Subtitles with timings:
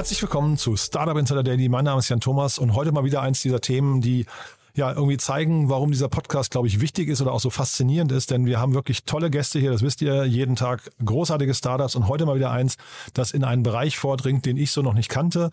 [0.00, 1.68] Herzlich willkommen zu Startup Insider Daily.
[1.68, 4.24] Mein Name ist Jan Thomas und heute mal wieder eins dieser Themen, die
[4.72, 8.30] ja irgendwie zeigen, warum dieser Podcast, glaube ich, wichtig ist oder auch so faszinierend ist,
[8.30, 12.08] denn wir haben wirklich tolle Gäste hier, das wisst ihr, jeden Tag großartige Startups und
[12.08, 12.78] heute mal wieder eins,
[13.12, 15.50] das in einen Bereich vordringt, den ich so noch nicht kannte.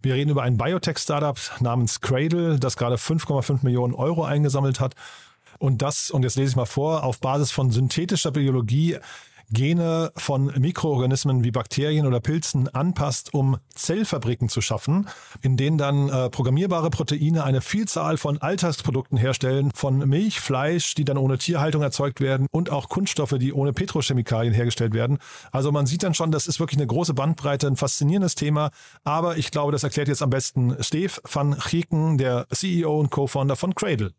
[0.00, 4.94] Wir reden über ein Biotech-Startup namens Cradle, das gerade 5,5 Millionen Euro eingesammelt hat
[5.60, 8.96] und das, und jetzt lese ich mal vor, auf Basis von synthetischer Biologie
[9.52, 15.08] Gene von Mikroorganismen wie Bakterien oder Pilzen anpasst, um Zellfabriken zu schaffen,
[15.42, 21.04] in denen dann äh, programmierbare Proteine eine Vielzahl von Alltagsprodukten herstellen, von Milch, Fleisch, die
[21.04, 25.18] dann ohne Tierhaltung erzeugt werden und auch Kunststoffe, die ohne Petrochemikalien hergestellt werden.
[25.50, 28.70] Also man sieht dann schon, das ist wirklich eine große Bandbreite, ein faszinierendes Thema,
[29.04, 33.56] aber ich glaube, das erklärt jetzt am besten Steve van Gieken, der CEO und Co-Founder
[33.56, 34.12] von Cradle.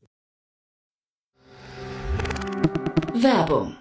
[3.14, 3.81] Werbung.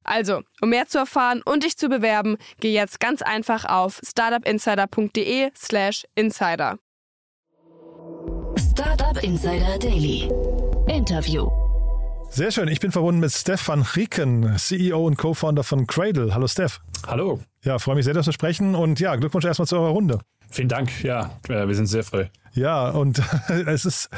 [0.03, 6.05] Also, um mehr zu erfahren und dich zu bewerben, geh jetzt ganz einfach auf startupinsider.de/slash
[6.15, 6.77] insider.
[8.57, 10.29] Startup Insider Daily.
[10.87, 11.49] Interview.
[12.29, 16.33] Sehr schön, ich bin verbunden mit Stefan Rieken, CEO und Co-Founder von Cradle.
[16.33, 16.79] Hallo Steph.
[17.05, 17.41] Hallo.
[17.63, 20.19] Ja, freue mich sehr, dass wir sprechen und ja, Glückwunsch erstmal zu eurer Runde.
[20.49, 21.03] Vielen Dank.
[21.03, 22.23] Ja, äh, wir sind sehr froh.
[22.53, 23.21] Ja, und
[23.67, 24.09] es ist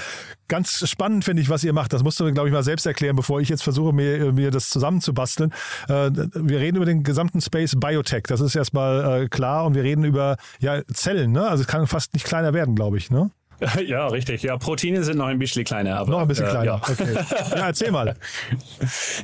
[0.48, 1.94] ganz spannend, finde ich, was ihr macht.
[1.94, 4.70] Das musst du, glaube ich, mal selbst erklären, bevor ich jetzt versuche, mir, mir das
[4.70, 5.52] zusammenzubasteln.
[5.88, 8.24] Äh, wir reden über den gesamten Space Biotech.
[8.28, 9.66] Das ist erstmal äh, klar.
[9.66, 11.32] Und wir reden über ja, Zellen.
[11.32, 11.48] Ne?
[11.48, 13.12] Also es kann fast nicht kleiner werden, glaube ich.
[13.12, 13.32] Ne?
[13.86, 14.44] Ja, richtig.
[14.44, 15.98] Ja, Proteine sind noch ein bisschen kleiner.
[15.98, 16.66] Aber, noch ein bisschen äh, kleiner.
[16.66, 16.76] ja.
[16.76, 17.14] Okay.
[17.52, 18.16] Ja, erzähl mal.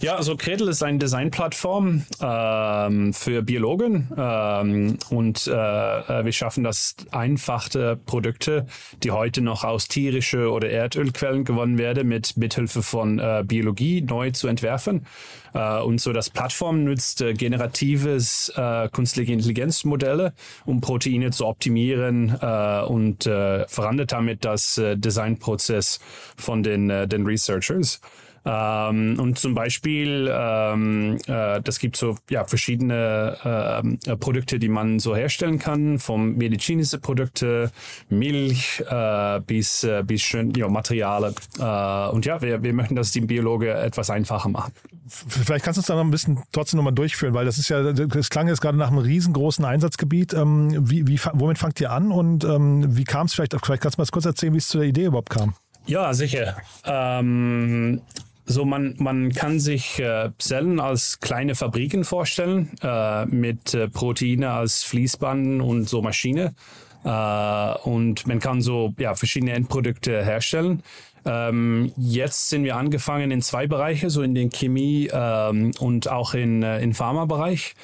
[0.02, 6.64] Ja, also Cradle ist eine Designplattform ähm, für Biologen ähm, und äh, äh, wir schaffen
[6.64, 8.66] das einfache Produkte,
[9.04, 14.32] die heute noch aus tierische oder Erdölquellen gewonnen werden, mit mithilfe von äh, Biologie neu
[14.32, 15.06] zu entwerfen.
[15.54, 18.52] Äh, und so das Plattform nutzt generatives
[18.92, 20.34] künstliche Intelligenzmodelle,
[20.66, 26.00] um Proteine zu optimieren und äh, verandert damit das äh, Designprozess
[26.38, 28.00] von den, äh, den Researchers.
[28.46, 35.00] Ähm, und zum Beispiel, ähm, äh, das gibt so ja, verschiedene äh, Produkte, die man
[35.00, 37.72] so herstellen kann, vom medizinische Produkte,
[38.10, 41.36] Milch äh, bis, äh, bis schön, ja, Materialien.
[41.60, 44.74] Äh, und ja, wir, wir möchten das dem Biologe etwas einfacher machen.
[45.08, 47.92] Vielleicht kannst du uns da noch ein bisschen trotzdem nochmal durchführen, weil das ist ja,
[47.92, 50.34] das klang jetzt gerade nach einem riesengroßen Einsatzgebiet.
[50.34, 53.98] Ähm, wie, wie, womit fangt ihr an und ähm, wie kam es vielleicht, vielleicht kannst
[53.98, 55.56] du mal kurz erzählen, wie es zu der Idee überhaupt kam?
[55.86, 56.58] Ja, sicher.
[56.86, 58.02] Ähm,
[58.50, 64.50] so man, man kann sich äh, Zellen als kleine Fabriken vorstellen, äh, mit äh, Proteine
[64.50, 66.56] als Fließbanden und so Maschine.
[67.04, 70.82] Äh, und man kann so ja, verschiedene Endprodukte herstellen.
[71.26, 76.34] Ähm, jetzt sind wir angefangen in zwei Bereiche, so in den Chemie ähm, und auch
[76.34, 77.76] in, äh, in Pharmabereich.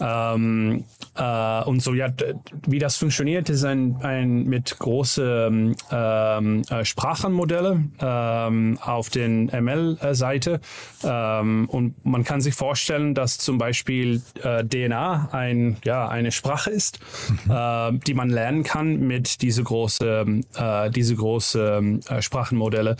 [0.00, 0.84] Ähm,
[1.16, 2.08] äh, und so, ja,
[2.66, 5.50] wie das funktioniert, ist ein, ein mit große
[5.90, 10.60] ähm, äh, Sprachenmodelle ähm, auf den ML-Seite.
[11.04, 16.70] Ähm, und man kann sich vorstellen, dass zum Beispiel äh, DNA ein, ja, eine Sprache
[16.70, 16.98] ist,
[17.48, 22.96] äh, die man lernen kann mit diese große, äh, diese große äh, Sprachenmodelle.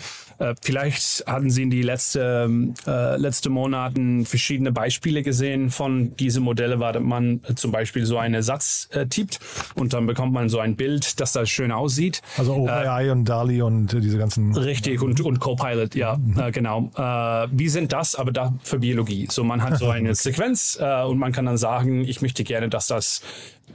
[0.60, 2.50] Vielleicht hatten Sie in die letzte,
[2.84, 8.18] äh, letzte Monaten verschiedene Beispiele gesehen von diese Modelle, war man äh, zum Beispiel so
[8.18, 9.38] einen Satz äh, tippt
[9.74, 12.20] und dann bekommt man so ein Bild, dass das schön aussieht.
[12.36, 14.54] Also OpenAI und DALI und äh, diese ganzen.
[14.54, 16.90] Richtig, und, und Copilot, ja, äh, genau.
[16.94, 19.28] Äh, wie sind das, aber da für Biologie?
[19.30, 22.68] So, man hat so eine Sequenz äh, und man kann dann sagen, ich möchte gerne,
[22.68, 23.22] dass das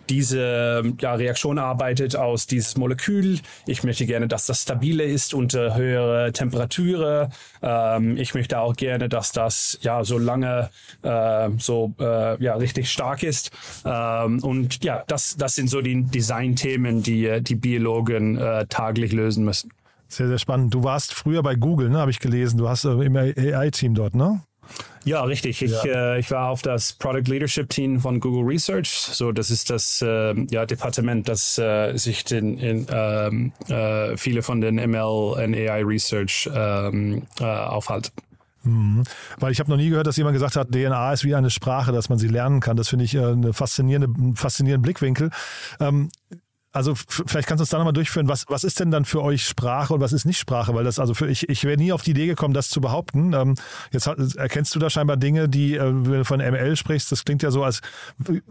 [0.10, 3.40] diese ja, Reaktion arbeitet aus dieses Molekül.
[3.66, 7.30] Ich möchte gerne, dass das stabile ist unter höhere Temperatur.
[7.62, 10.70] Ähm, ich möchte auch gerne, dass das ja so lange
[11.02, 13.52] äh, so äh, ja richtig stark ist.
[13.86, 19.44] Ähm, und ja, das das sind so die Designthemen, die die Biologen äh, taglich lösen
[19.44, 19.72] müssen.
[20.08, 20.74] Sehr, sehr spannend.
[20.74, 22.58] Du warst früher bei Google, ne, habe ich gelesen.
[22.58, 24.42] Du hast äh, im AI-Team dort, ne?
[25.06, 25.62] Ja, richtig.
[25.62, 26.16] Ich, ja.
[26.16, 28.90] Äh, ich war auf das Product Leadership Team von Google Research.
[28.90, 34.42] So, das ist das äh, ja, Departement, das äh, sich in, in ähm, äh, viele
[34.42, 38.12] von den ML und AI Research ähm, äh, aufhält.
[38.64, 39.04] Mhm.
[39.40, 41.92] Weil ich habe noch nie gehört, dass jemand gesagt hat, DNA ist wie eine Sprache,
[41.92, 42.76] dass man sie lernen kann.
[42.76, 45.32] Das finde ich äh, eine faszinierende, faszinierenden Blickwinkel.
[45.80, 46.10] Ähm,
[46.78, 49.46] also vielleicht kannst du uns da nochmal durchführen, was, was ist denn dann für euch
[49.46, 50.74] Sprache und was ist nicht Sprache?
[50.76, 53.34] Weil das, also für ich, ich wäre nie auf die Idee gekommen, das zu behaupten.
[53.34, 53.56] Ähm,
[53.92, 57.26] jetzt hat, erkennst du da scheinbar Dinge, die, äh, wenn du von ML sprichst, das
[57.26, 57.82] klingt ja so, als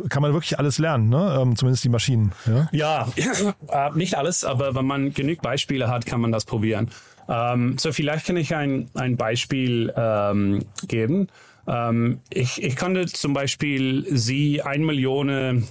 [0.09, 1.39] kann man wirklich alles lernen, ne?
[1.41, 2.33] Ähm, zumindest die Maschinen.
[2.47, 3.09] Ja, ja
[3.69, 6.91] äh, nicht alles, aber wenn man genug Beispiele hat, kann man das probieren.
[7.29, 11.29] Ähm, so vielleicht kann ich ein, ein Beispiel ähm, geben.
[11.67, 15.63] Ähm, ich, ich konnte zum Beispiel sie ein Million äh,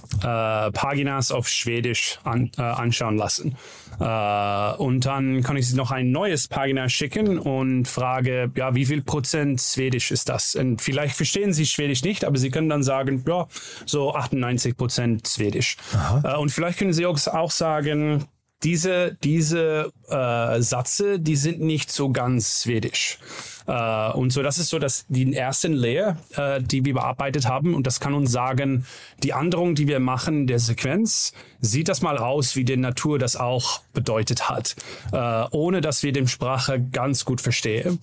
[0.72, 3.56] Paginas auf Schwedisch an, äh, anschauen lassen.
[3.98, 8.86] Äh, und dann kann ich sie noch ein neues Pagina schicken und frage, ja, wie
[8.86, 10.54] viel Prozent Schwedisch ist das?
[10.54, 13.46] Und vielleicht verstehen sie Schwedisch nicht, aber sie können dann sagen, ja,
[13.86, 15.76] so 98 Prozent Schwedisch.
[16.22, 18.26] Äh, und vielleicht können sie auch, auch sagen,
[18.62, 23.18] diese, diese äh, Sätze, die sind nicht so ganz schwedisch.
[23.66, 27.74] Äh, und so, das ist so dass die ersten Layer, äh, die wir bearbeitet haben.
[27.74, 28.86] Und das kann uns sagen,
[29.22, 33.36] die Änderung, die wir machen der Sequenz, sieht das mal aus, wie die Natur das
[33.36, 34.76] auch bedeutet hat,
[35.12, 37.98] äh, ohne dass wir den Sprache ganz gut verstehen.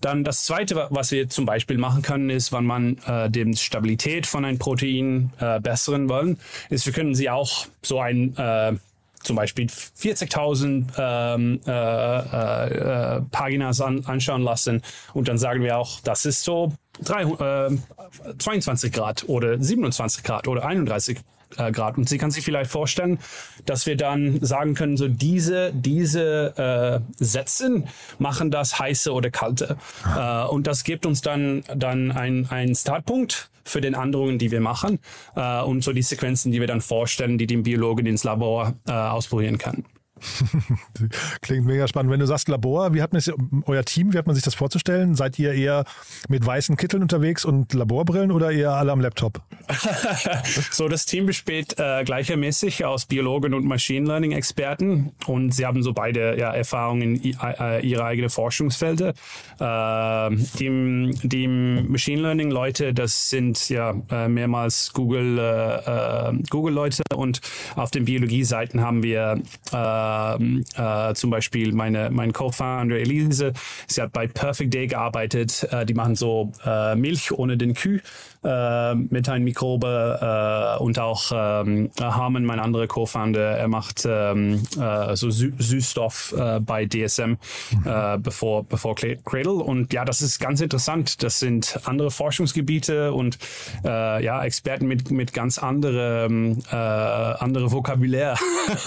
[0.00, 4.26] Dann das Zweite, was wir zum Beispiel machen können, ist, wenn man äh, die Stabilität
[4.26, 6.38] von einem Protein äh, bessern wollen,
[6.68, 8.74] ist, wir können sie auch so ein äh,
[9.24, 14.82] zum Beispiel 40.000 ähm, äh, äh, äh, Paginas an, anschauen lassen.
[15.12, 16.72] Und dann sagen wir auch, das ist so
[17.02, 17.78] 3, äh,
[18.38, 21.18] 22 Grad oder 27 Grad oder 31
[21.58, 21.96] äh, Grad.
[21.98, 23.18] Und Sie kann sich vielleicht vorstellen,
[23.66, 27.84] dass wir dann sagen können, so diese, diese äh, Sätze
[28.18, 29.76] machen das heiße oder kalte.
[30.16, 34.98] Äh, und das gibt uns dann, dann ein Startpunkt für den Änderungen, die wir machen
[35.36, 38.92] äh, und so die Sequenzen, die wir dann vorstellen, die den Biologen ins Labor äh,
[38.92, 39.84] ausprobieren kann.
[41.42, 42.12] Klingt mega spannend.
[42.12, 43.34] Wenn du sagst Labor, wie hat man das,
[43.66, 45.14] euer Team, wie hat man sich das vorzustellen?
[45.14, 45.84] Seid ihr eher
[46.28, 49.42] mit weißen Kitteln unterwegs und Laborbrillen oder eher alle am Laptop?
[50.70, 55.82] so, das Team besteht äh, gleichermäßig aus Biologen und Machine Learning Experten und sie haben
[55.82, 59.14] so beide ja, Erfahrungen in äh, ihre eigenen Forschungsfelder.
[59.58, 66.74] Äh, die, die Machine Learning Leute, das sind ja äh, mehrmals Google äh, äh, Google
[66.74, 67.40] Leute und
[67.74, 70.03] auf den Biologie-Seiten haben wir ähm,
[70.76, 73.52] äh, zum Beispiel meine, mein Co-Founder Elise,
[73.86, 75.66] sie hat bei Perfect Day gearbeitet.
[75.70, 78.00] Äh, die machen so äh, Milch ohne den Kühe
[78.44, 84.62] äh, mit einem Mikrobe äh, und auch ähm, Harmon, mein anderer Co-Founder, er macht ähm,
[84.78, 87.38] äh, so Sü Süßstoff äh, bei DSM mhm.
[87.84, 89.54] äh, bevor, bevor Cradle.
[89.54, 91.22] Und ja, das ist ganz interessant.
[91.22, 93.38] Das sind andere Forschungsgebiete und
[93.84, 98.36] äh, ja, Experten mit, mit ganz anderem äh, andere Vokabulär.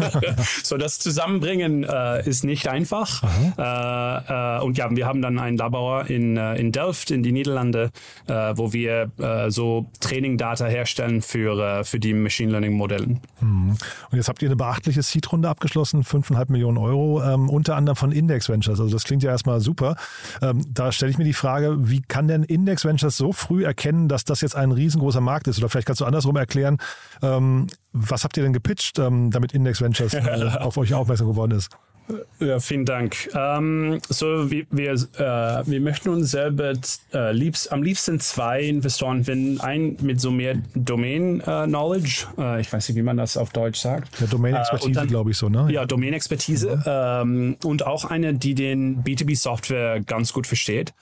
[0.63, 3.23] so das zusammenbringen äh, ist nicht einfach.
[3.57, 7.31] Äh, äh, und ja, wir haben dann ein Labor in, äh, in Delft in die
[7.31, 7.91] Niederlande,
[8.27, 9.11] äh, wo wir
[9.47, 13.19] äh, so Training-Data herstellen für, äh, für die Machine Learning-Modellen.
[13.41, 13.69] Mhm.
[13.69, 18.11] Und jetzt habt ihr eine beachtliche Seed-Runde abgeschlossen, 5,5 Millionen Euro, ähm, unter anderem von
[18.11, 18.79] Index Ventures.
[18.79, 19.95] Also das klingt ja erstmal super.
[20.41, 24.07] Ähm, da stelle ich mir die Frage, wie kann denn Index Ventures so früh erkennen,
[24.07, 25.59] dass das jetzt ein riesengroßer Markt ist?
[25.59, 26.77] Oder vielleicht kannst du andersrum erklären,
[27.21, 31.51] ähm, was habt ihr denn gepitcht, ähm, damit Index Ventures äh, auf euch aufmerksam geworden
[31.51, 31.69] ist?
[32.39, 33.29] Ja, vielen Dank.
[33.35, 36.73] Ähm, so, wir, wir, äh, wir möchten uns selber
[37.13, 39.59] äh, liebst, am liebsten zwei Investoren finden.
[39.59, 42.27] Ein mit so mehr Domain-Knowledge.
[42.37, 44.19] Äh, ich weiß nicht, wie man das auf Deutsch sagt.
[44.21, 45.67] Ja, Domain-Expertise, äh, glaube ich so, ne?
[45.69, 46.77] Ja, Domain-Expertise.
[46.77, 46.83] Mhm.
[46.85, 50.93] Ähm, und auch eine, die den B2B-Software ganz gut versteht.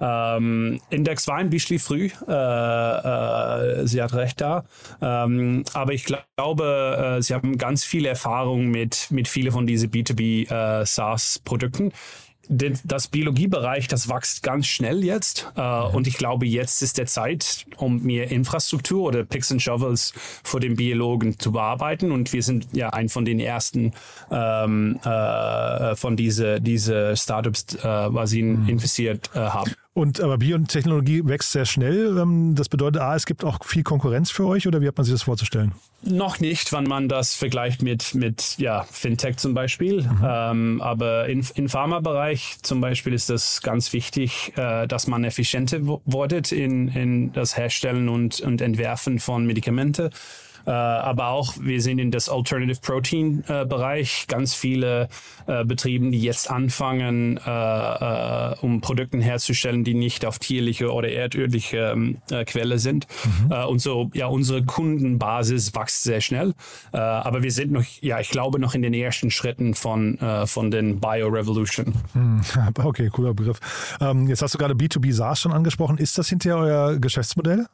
[0.00, 4.64] Ähm, Index war ein bisschen früh, äh, äh, sie hat recht da.
[5.00, 9.90] Ähm, aber ich glaube, äh, sie haben ganz viel Erfahrung mit, mit vielen von diesen
[9.90, 11.92] B2B äh, SaaS-Produkten
[12.48, 15.50] das Biologiebereich, das wächst ganz schnell jetzt.
[15.56, 20.12] Äh, und ich glaube, jetzt ist der Zeit, um mehr Infrastruktur oder Picks and Shovels
[20.42, 22.12] für den Biologen zu bearbeiten.
[22.12, 23.92] Und wir sind ja ein von den ersten
[24.30, 28.68] ähm, äh, von diese, diese Startups, äh, was sie mhm.
[28.68, 29.72] investiert äh, haben.
[29.94, 32.18] Und aber Biotechnologie wächst sehr schnell.
[32.18, 35.04] Ähm, das bedeutet, A, es gibt auch viel Konkurrenz für euch oder wie hat man
[35.04, 35.72] sich das vorzustellen?
[36.02, 40.02] Noch nicht, wenn man das vergleicht mit, mit ja, Fintech zum Beispiel.
[40.02, 40.20] Mhm.
[40.24, 45.78] Ähm, aber im in Pharmabereich zum Beispiel ist das ganz wichtig, äh, dass man effizienter
[45.86, 50.10] wird in, in das Herstellen und, und Entwerfen von Medikamente.
[50.66, 55.08] Äh, aber auch wir sehen in das Alternative Protein äh, Bereich ganz viele
[55.46, 61.10] äh, Betrieben, die jetzt anfangen, äh, äh, um Produkte herzustellen, die nicht auf tierliche oder
[61.10, 63.06] erdödliche ähm, äh, Quelle sind.
[63.24, 63.52] Mhm.
[63.68, 66.54] und so, ja, unsere Kundenbasis wächst sehr schnell.
[66.92, 71.00] aber wir sind noch, ja, ich glaube, noch in den ersten Schritten von, von den
[71.00, 71.94] Bio Revolution.
[72.14, 72.40] Mhm.
[72.84, 73.60] Okay, cooler Begriff.
[74.00, 75.98] Ähm, jetzt hast du gerade B2B SaaS schon angesprochen.
[75.98, 77.66] Ist das hinterher euer Geschäftsmodell?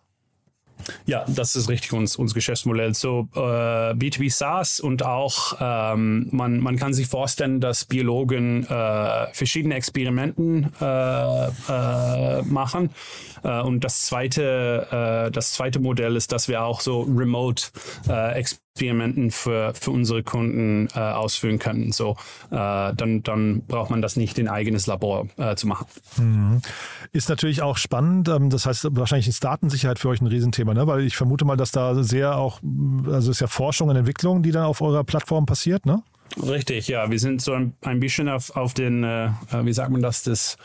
[1.06, 2.94] Ja, das ist richtig uns, uns Geschäftsmodell.
[2.94, 9.26] So äh, B2B SaaS und auch ähm, man, man kann sich vorstellen, dass Biologen äh,
[9.32, 12.90] verschiedene Experimenten äh, äh machen.
[13.42, 17.64] Äh, und das zweite, äh, das zweite Modell ist, dass wir auch so Remote
[18.06, 21.92] Experimenten Experimenten für, für unsere Kunden äh, ausführen können.
[21.92, 22.16] So,
[22.50, 25.86] äh, dann, dann braucht man das nicht in eigenes Labor äh, zu machen.
[26.16, 26.62] Mhm.
[27.12, 28.28] Ist natürlich auch spannend.
[28.28, 30.86] Ähm, das heißt, wahrscheinlich ist Datensicherheit für euch ein Riesenthema, ne?
[30.86, 32.60] weil ich vermute mal, dass da sehr auch,
[33.06, 36.02] also ist ja Forschung und Entwicklung, die dann auf eurer Plattform passiert, ne?
[36.36, 37.10] Richtig, ja.
[37.10, 40.22] Wir sind so ein, ein bisschen auf, auf den, äh, äh wie sagt man das,
[40.22, 40.56] das,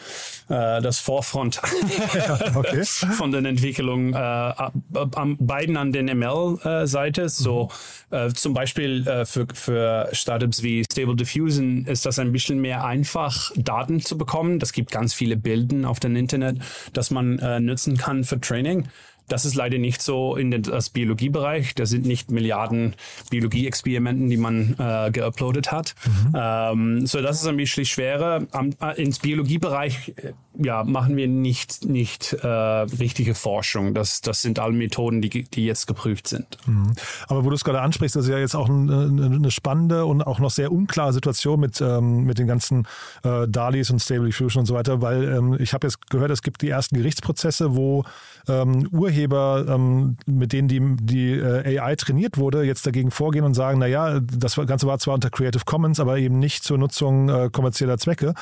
[0.48, 1.60] äh, das Vorfront
[2.56, 2.84] okay.
[2.84, 4.14] von den Entwicklungen.
[4.14, 7.30] Äh, am, beiden an den ML-Seite.
[7.30, 7.70] So
[8.12, 8.18] mhm.
[8.18, 12.86] äh, zum Beispiel äh, für, für Startups wie Stable Diffusion ist das ein bisschen mehr
[12.86, 14.60] einfach, Daten zu bekommen.
[14.60, 16.60] Das gibt ganz viele Bilden auf dem Internet,
[16.94, 18.88] dass man äh, nutzen kann für Training.
[19.28, 21.76] Das ist leider nicht so in den, das Biologiebereich.
[21.76, 22.96] Da sind nicht Milliarden
[23.30, 25.96] Biologie-Experimenten, die man äh, geuploadet hat.
[26.06, 26.34] Mhm.
[26.36, 28.46] Ähm, so, das ist ein bisschen schwerer.
[28.52, 33.94] Am, äh, ins Biologiebereich äh, ja, machen wir nicht, nicht äh, richtige Forschung.
[33.94, 36.58] Das, das sind alle Methoden, die, die jetzt geprüft sind.
[36.66, 36.94] Mhm.
[37.28, 40.22] Aber wo du es gerade ansprichst, das ist ja jetzt auch eine, eine spannende und
[40.22, 42.88] auch noch sehr unklare Situation mit, ähm, mit den ganzen
[43.24, 46.42] äh, DALIs und Stable Diffusion und so weiter, weil ähm, ich habe jetzt gehört, es
[46.42, 48.06] gibt die ersten Gerichtsprozesse, wo
[48.48, 53.54] ähm, Urheber, ähm, mit denen die, die äh, AI trainiert wurde, jetzt dagegen vorgehen und
[53.54, 57.50] sagen, naja, das Ganze war zwar unter Creative Commons, aber eben nicht zur Nutzung äh,
[57.52, 58.34] kommerzieller Zwecke.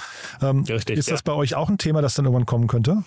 [0.42, 1.24] Ähm, Richtig, ist das ja.
[1.26, 3.04] bei euch auch ein Thema, das dann irgendwann kommen könnte?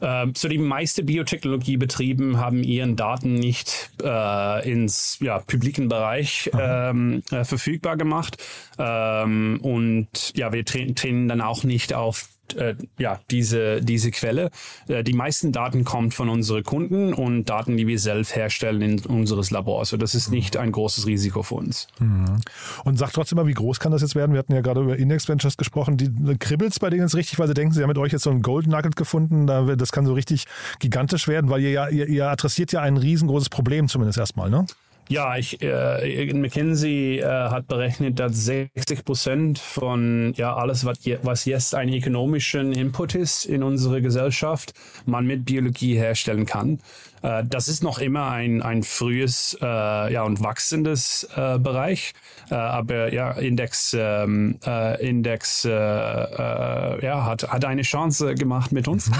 [0.00, 7.22] Ähm, so die meisten Biotechnologiebetrieben haben ihren Daten nicht äh, ins ja, publiken Bereich ähm,
[7.30, 8.42] äh, verfügbar gemacht.
[8.78, 14.50] Ähm, und ja, wir trainen dann auch nicht auf äh, ja, diese, diese Quelle.
[14.88, 18.98] Äh, die meisten Daten kommen von unseren Kunden und Daten, die wir selbst herstellen in
[19.00, 19.80] unseres Labors.
[19.80, 21.88] Also das ist nicht ein großes Risiko für uns.
[21.98, 22.36] Mhm.
[22.84, 24.32] Und sag trotzdem mal, wie groß kann das jetzt werden?
[24.32, 25.96] Wir hatten ja gerade über Index Ventures gesprochen.
[25.96, 28.30] Die kribbelt bei denen jetzt richtig, weil sie denken, sie haben mit euch jetzt so
[28.30, 29.46] einen Gold Nugget gefunden.
[29.46, 30.46] Das kann so richtig
[30.78, 34.66] gigantisch werden, weil ihr ja, ihr, ihr adressiert ja ein riesengroßes Problem zumindest erstmal, ne?
[35.08, 41.18] Ja, ich, äh, McKinsey äh, hat berechnet, dass 60 Prozent von ja alles, was, je,
[41.22, 44.72] was jetzt ein ökonomischen Input ist in unsere Gesellschaft,
[45.04, 46.80] man mit Biologie herstellen kann.
[47.24, 52.12] Äh, das ist noch immer ein, ein frühes äh, ja, und wachsendes äh, Bereich.
[52.50, 58.86] Äh, aber ja, Index, ähm, äh, Index äh, ja, hat, hat eine Chance gemacht mit
[58.86, 59.10] uns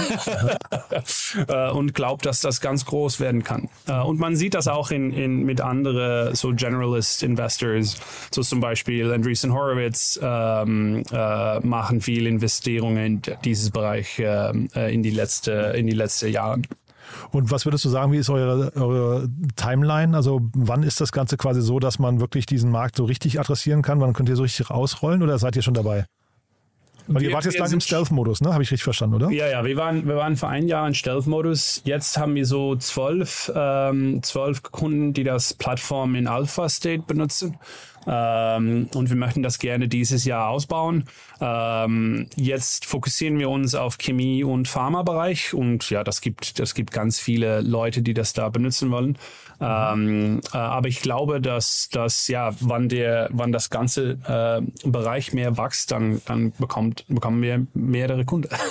[1.72, 3.68] und glaubt, dass das ganz groß werden kann.
[4.04, 7.96] und man sieht das auch in, in, mit anderen so Generalist Investors,
[8.30, 11.02] so zum Beispiel Andreessen Horowitz ähm,
[11.62, 16.60] machen viel Investierungen in dieses Bereich ähm, in die letzte in die letzten Jahre.
[17.30, 20.16] Und was würdest du sagen, wie ist eure, eure Timeline?
[20.16, 23.82] Also wann ist das Ganze quasi so, dass man wirklich diesen Markt so richtig adressieren
[23.82, 24.00] kann?
[24.00, 26.06] Wann könnt ihr so richtig ausrollen oder seid ihr schon dabei?
[27.06, 28.52] Weil wir, ihr wart jetzt lange im Stealth-Modus, ne?
[28.52, 29.30] Habe ich richtig verstanden, oder?
[29.30, 31.82] Ja, ja, wir waren, wir waren vor einem Jahr in Stealth-Modus.
[31.84, 37.58] Jetzt haben wir so zwölf, ähm, zwölf Kunden, die das Plattform in Alpha-State benutzen.
[38.06, 41.04] Ähm, und wir möchten das gerne dieses Jahr ausbauen.
[41.40, 46.92] Ähm, jetzt fokussieren wir uns auf Chemie- und Pharmabereich und ja, das gibt, das gibt
[46.92, 49.18] ganz viele Leute, die das da benutzen wollen.
[49.60, 55.32] Ähm, äh, aber ich glaube, dass, dass ja, wann der, wann das ganze äh, Bereich
[55.32, 58.48] mehr wächst, dann, dann bekommt, bekommen wir mehrere Kunden.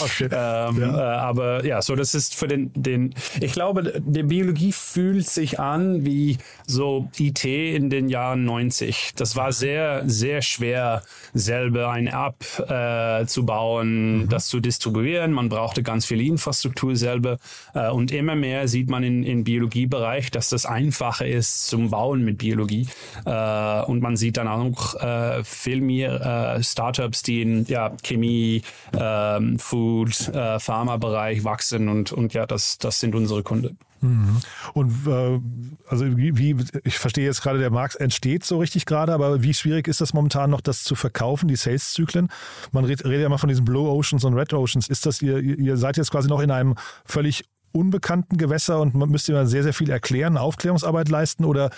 [0.00, 0.24] okay.
[0.30, 0.68] ähm, ja.
[0.70, 5.58] Äh, aber ja, so das ist für den, den, ich glaube, die Biologie fühlt sich
[5.58, 9.12] an wie so IT in den Jahren 1990.
[9.16, 14.28] Das war sehr, sehr schwer, selber eine App äh, zu bauen, mhm.
[14.28, 15.32] das zu distribuieren.
[15.32, 17.38] Man brauchte ganz viel Infrastruktur selber.
[17.74, 22.24] Äh, und immer mehr sieht man in, im Biologiebereich, dass das einfacher ist zum Bauen
[22.24, 22.88] mit Biologie.
[23.24, 28.62] Äh, und man sieht dann auch äh, viel mehr äh, Startups, die in ja, Chemie,
[28.98, 31.88] ähm, Food, äh, Pharma-Bereich wachsen.
[31.88, 33.78] Und, und ja, das, das sind unsere Kunden.
[34.04, 34.40] Mhm.
[34.74, 35.40] Und äh,
[35.88, 39.88] also wie, ich verstehe jetzt gerade, der Markt entsteht so richtig gerade, aber wie schwierig
[39.88, 42.28] ist das momentan noch, das zu verkaufen, die Sales-Zyklen?
[42.72, 44.88] Man redet, redet ja immer von diesen Blue Oceans und Red Oceans.
[44.88, 46.74] Ist das, ihr, ihr seid jetzt quasi noch in einem
[47.06, 51.70] völlig unbekannten Gewässer und man müsste immer sehr, sehr viel erklären, Aufklärungsarbeit leisten oder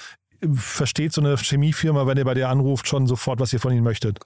[0.52, 3.84] versteht so eine Chemiefirma, wenn ihr bei der anruft, schon sofort, was ihr von ihnen
[3.84, 4.18] möchtet?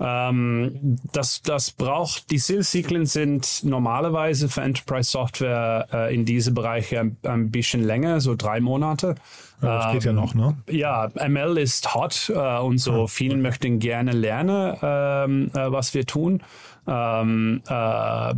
[0.00, 6.96] Ähm, das, das braucht, die Sales-Zyklen sind normalerweise für Enterprise Software äh, in diesem Bereich
[6.96, 9.16] ein, ein, bisschen länger, so drei Monate.
[9.60, 10.56] Ja, das ähm, geht ja noch, ne?
[10.70, 12.92] Ja, ML ist hot äh, und so.
[12.92, 13.06] Ja.
[13.08, 16.42] Vielen möchten gerne lernen, ähm, äh, was wir tun.
[16.86, 18.34] Ähm, äh,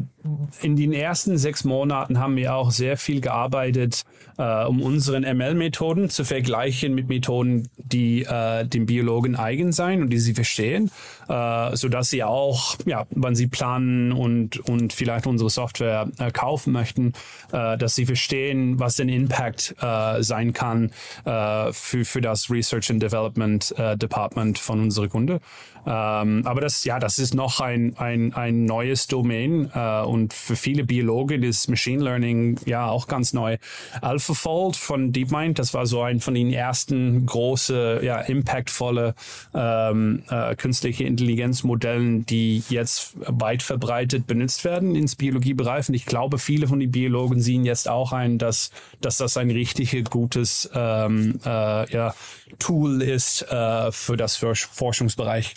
[0.63, 4.05] in den ersten sechs Monaten haben wir auch sehr viel gearbeitet,
[4.37, 10.11] äh, um unseren ML-Methoden zu vergleichen mit Methoden, die äh, den Biologen eigen sein und
[10.11, 10.91] die sie verstehen,
[11.29, 16.31] äh, so dass sie auch, ja, wenn sie planen und und vielleicht unsere Software äh,
[16.31, 17.13] kaufen möchten,
[17.53, 20.91] äh, dass sie verstehen, was den Impact äh, sein kann
[21.25, 25.41] äh, für für das Research and Development Department von unserer Kunde.
[25.85, 30.85] Ähm, aber das, ja, das ist noch ein, ein, ein neues Domain und für viele
[30.85, 33.57] Biologen ist Machine Learning ja auch ganz neu.
[34.01, 39.15] AlphaFold von DeepMind, das war so ein von den ersten große, ja, impactvolle
[39.55, 45.89] ähm, äh, künstliche Intelligenzmodellen, die jetzt weit verbreitet benutzt werden ins Biologiebereich.
[45.89, 49.51] Und ich glaube, viele von den Biologen sehen jetzt auch ein, dass, dass das ein
[49.51, 52.15] richtig gutes ähm, äh, ja,
[52.59, 55.55] Tool ist äh, für das Forschungsbereich.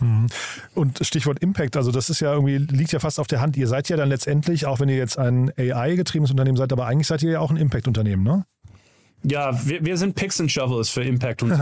[0.00, 0.26] Mhm.
[0.74, 3.56] Und Stichwort Impact, also das ist ja irgendwie, liegt ja fast auf der Hand.
[3.56, 7.06] Ihr seid ja dann letztendlich, auch wenn ihr jetzt ein AI-getriebenes Unternehmen seid, aber eigentlich
[7.06, 8.44] seid ihr ja auch ein Impact-Unternehmen, ne?
[9.24, 11.42] Ja, wir, wir sind Picks and Shovels für Impact.
[11.42, 11.50] Und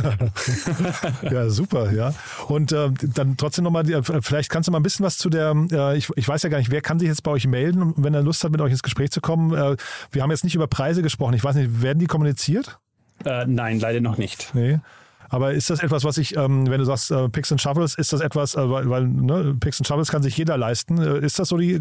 [1.23, 2.15] ja, super, ja.
[2.49, 3.85] Und äh, dann trotzdem nochmal,
[4.23, 6.59] vielleicht kannst du mal ein bisschen was zu der, äh, ich, ich weiß ja gar
[6.59, 8.83] nicht, wer kann sich jetzt bei euch melden, wenn er Lust hat, mit euch ins
[8.83, 9.55] Gespräch zu kommen.
[9.55, 9.77] Äh,
[10.13, 11.35] wir haben jetzt nicht über Preise gesprochen.
[11.35, 12.79] Ich weiß nicht, werden die kommuniziert?
[13.25, 14.51] Äh, nein, leider noch nicht.
[14.55, 14.81] Nee.
[15.29, 18.13] Aber ist das etwas, was ich, ähm, wenn du sagst äh, Picks and Shovels, ist
[18.13, 20.99] das etwas, äh, weil, weil ne, Picks and Shovels kann sich jeder leisten.
[21.01, 21.81] Äh, ist das so die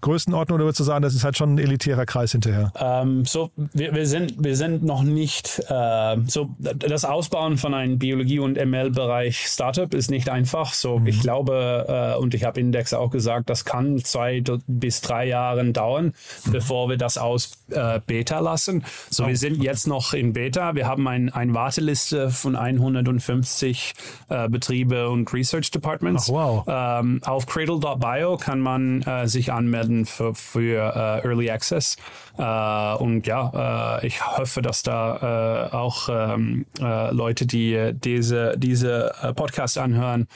[0.00, 2.72] Größenordnung oder würdest du sagen, das ist halt schon ein elitärer Kreis hinterher?
[2.78, 7.98] Ähm, so, wir, wir, sind, wir sind noch nicht, äh, so, das Ausbauen von einem
[7.98, 10.72] Biologie- und ML-Bereich Startup ist nicht einfach.
[10.72, 11.06] So, mhm.
[11.06, 15.64] ich glaube, äh, und ich habe Index auch gesagt, das kann zwei bis drei Jahre
[15.72, 16.52] dauern, mhm.
[16.52, 18.84] bevor wir das aus äh, Beta lassen.
[19.10, 19.28] So, oh.
[19.28, 20.74] wir sind jetzt noch in Beta.
[20.74, 23.94] Wir haben ein, eine Warteliste von 100 150
[24.28, 26.30] äh, Betriebe und Research Departments.
[26.30, 26.64] Ach, wow.
[26.66, 31.96] Ähm, auf cradle.bio kann man äh, sich anmelden für, für äh, Early Access.
[32.38, 39.14] Äh, und ja, äh, ich hoffe, dass da äh, auch ähm, Leute, die diese, diese
[39.36, 40.28] Podcast anhören,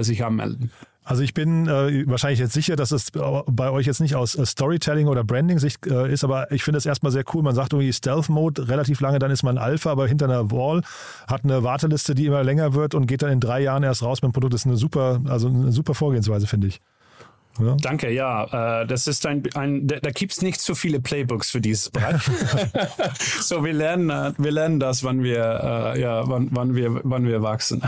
[0.00, 0.70] sich anmelden.
[1.04, 4.46] Also ich bin äh, wahrscheinlich jetzt sicher, dass es bei euch jetzt nicht aus äh,
[4.46, 7.42] Storytelling oder Branding-Sicht äh, ist, aber ich finde es erstmal sehr cool.
[7.42, 10.80] Man sagt irgendwie Stealth-Mode relativ lange, dann ist man Alpha, aber hinter einer Wall
[11.28, 14.22] hat eine Warteliste, die immer länger wird und geht dann in drei Jahren erst raus
[14.22, 14.54] mit dem Produkt.
[14.54, 16.80] Das ist eine super, also eine super Vorgehensweise, finde ich.
[17.60, 17.76] Ja.
[17.80, 18.82] Danke, ja.
[18.82, 21.90] Äh, das ist ein, ein da, da gibt es nicht so viele Playbooks für dieses
[21.90, 22.22] Bereich.
[23.40, 27.26] so, wir lernen, äh, wir lernen das, wann wir, äh, ja, wann, wann wir, wann
[27.26, 27.82] wir wachsen.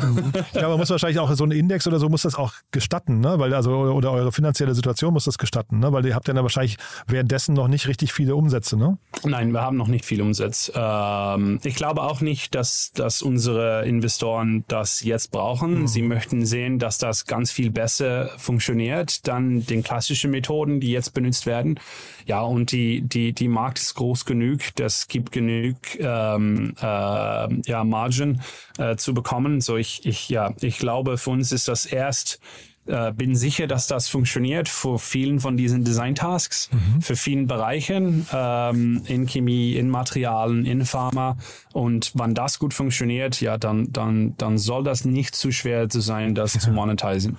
[0.55, 3.39] ja, man muss wahrscheinlich auch so ein Index oder so muss das auch gestatten, ne?
[3.39, 5.93] Weil also oder eure finanzielle Situation muss das gestatten, ne?
[5.93, 6.77] Weil ihr habt ja dann wahrscheinlich
[7.07, 8.99] währenddessen noch nicht richtig viele Umsätze, ne?
[9.25, 10.71] Nein, wir haben noch nicht viel Umsatz.
[10.75, 15.81] Ähm, ich glaube auch nicht, dass, dass unsere Investoren das jetzt brauchen.
[15.81, 15.87] Mhm.
[15.87, 19.27] Sie möchten sehen, dass das ganz viel besser funktioniert.
[19.27, 21.79] Dann den klassischen Methoden, die jetzt benutzt werden.
[22.27, 27.85] Ja, und die, die, die Markt ist groß genug, das gibt genug ähm, äh, ja,
[27.85, 28.41] Margin
[28.79, 29.61] äh, zu bekommen.
[29.61, 32.41] So ich, ich, ja, ich glaube, für uns ist das erst
[32.87, 37.01] äh, bin sicher, dass das funktioniert für vielen von diesen Design-Tasks, mhm.
[37.01, 41.37] für vielen Bereichen ähm, in Chemie, in Materialien, in Pharma.
[41.73, 46.01] Und wenn das gut funktioniert, ja, dann, dann, dann soll das nicht zu schwer zu
[46.01, 46.61] sein, das ja.
[46.61, 47.37] zu monetisieren.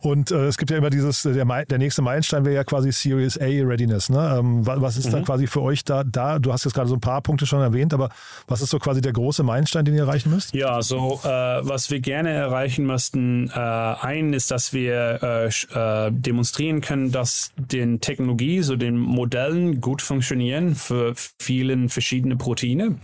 [0.00, 3.38] Und äh, es gibt ja immer dieses, der, der nächste Meilenstein wäre ja quasi Series
[3.38, 4.10] A Readiness.
[4.10, 4.36] Ne?
[4.38, 5.12] Ähm, was ist mhm.
[5.12, 6.38] da quasi für euch da, da?
[6.38, 8.10] Du hast jetzt gerade so ein paar Punkte schon erwähnt, aber
[8.46, 10.54] was ist so quasi der große Meilenstein, den ihr erreichen müsst?
[10.54, 16.10] Ja, so äh, was wir gerne erreichen müssten, äh, ein ist, dass wir äh, äh,
[16.12, 22.96] demonstrieren können, dass den Technologie, so den Modellen gut funktionieren für vielen verschiedene Proteine.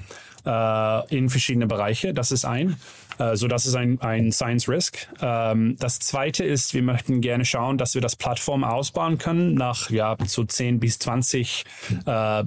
[0.44, 2.14] Äh, in verschiedene Bereiche.
[2.14, 2.76] Das ist ein.
[3.18, 5.08] Äh, so das ist ein, ein Science Risk.
[5.20, 9.90] Ähm, das zweite ist, wir möchten gerne schauen, dass wir das Plattform ausbauen können nach
[9.90, 11.64] ja so 10 bis 20
[12.06, 12.44] äh, äh,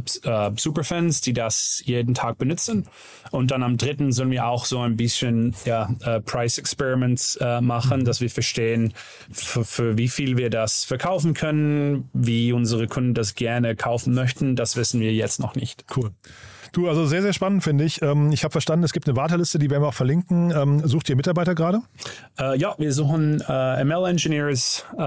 [0.57, 2.87] Superfans, die das jeden Tag benutzen.
[3.31, 7.61] Und dann am dritten sollen wir auch so ein bisschen ja, äh, Price Experiments äh,
[7.61, 8.93] machen, dass wir verstehen,
[9.31, 14.55] für, für wie viel wir das verkaufen können, wie unsere Kunden das gerne kaufen möchten.
[14.55, 15.85] Das wissen wir jetzt noch nicht.
[15.95, 16.11] Cool.
[16.71, 18.01] Du, also sehr, sehr spannend, finde ich.
[18.01, 20.51] Ähm, ich habe verstanden, es gibt eine Warteliste, die werden wir auch verlinken.
[20.51, 21.81] Ähm, sucht ihr Mitarbeiter gerade?
[22.39, 24.97] Äh, ja, wir suchen äh, ML-Engineers, äh,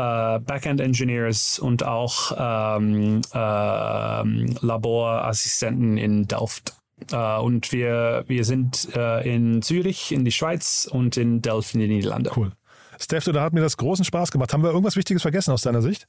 [0.41, 6.75] Backend-Engineers und auch ähm, ähm Laborassistenten in Delft.
[7.13, 11.81] Uh, und wir, wir sind uh, in Zürich, in die Schweiz und in Delft in
[11.81, 12.31] die Niederlande.
[12.37, 12.53] Cool.
[13.01, 14.53] Steph, da hat mir das großen Spaß gemacht.
[14.53, 16.07] Haben wir irgendwas Wichtiges vergessen aus deiner Sicht?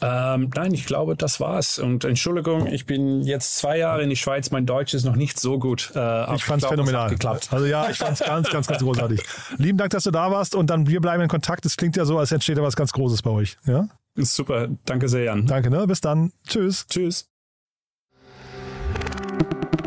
[0.00, 1.78] Ähm, nein, ich glaube, das war's.
[1.78, 4.50] Und Entschuldigung, ich bin jetzt zwei Jahre in die Schweiz.
[4.50, 5.92] Mein Deutsch ist noch nicht so gut.
[5.94, 7.10] Äh, ich fand's phänomenal.
[7.10, 7.48] Geklappt.
[7.50, 9.22] Also ja, ich fand's ganz, ganz, ganz großartig.
[9.58, 11.66] Lieben Dank, dass du da warst und dann wir bleiben in Kontakt.
[11.66, 13.56] Es klingt ja so, als entsteht da was ganz Großes bei euch.
[13.66, 13.88] Ja?
[14.16, 14.68] Super.
[14.84, 15.46] Danke sehr, Jan.
[15.46, 15.86] Danke, ne?
[15.86, 16.32] Bis dann.
[16.46, 16.86] Tschüss.
[16.86, 17.28] Tschüss.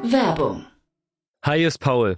[0.03, 0.65] Werbung.
[1.45, 2.17] Hi, ist Paul.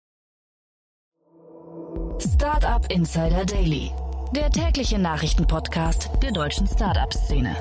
[2.19, 3.91] Startup Insider Daily,
[4.35, 7.55] der tägliche Nachrichtenpodcast der deutschen Startup-Szene.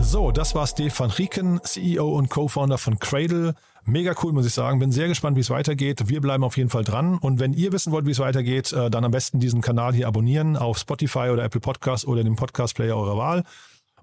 [0.00, 3.54] So, das war Stefan Rieken, CEO und Co-Founder von Cradle.
[3.84, 4.78] Mega cool, muss ich sagen.
[4.78, 6.08] Bin sehr gespannt, wie es weitergeht.
[6.08, 7.18] Wir bleiben auf jeden Fall dran.
[7.18, 10.06] Und wenn ihr wissen wollt, wie es weitergeht, äh, dann am besten diesen Kanal hier
[10.06, 13.44] abonnieren auf Spotify oder Apple Podcasts oder dem Podcast-Player eurer Wahl.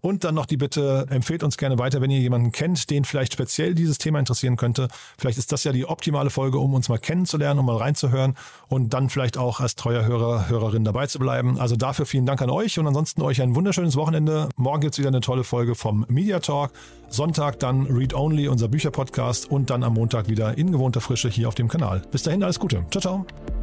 [0.05, 3.31] Und dann noch die Bitte, empfehlt uns gerne weiter, wenn ihr jemanden kennt, den vielleicht
[3.31, 4.89] speziell dieses Thema interessieren könnte.
[5.17, 8.35] Vielleicht ist das ja die optimale Folge, um uns mal kennenzulernen, um mal reinzuhören
[8.67, 11.57] und dann vielleicht auch als treuer Hörer, Hörerin dabei zu bleiben.
[11.57, 14.49] Also dafür vielen Dank an euch und ansonsten euch ein wunderschönes Wochenende.
[14.57, 16.73] Morgen gibt's wieder eine tolle Folge vom Media Talk.
[17.07, 21.47] Sonntag dann Read Only, unser Bücherpodcast und dann am Montag wieder in gewohnter Frische hier
[21.47, 22.01] auf dem Kanal.
[22.11, 22.85] Bis dahin alles Gute.
[22.91, 23.62] Ciao, ciao.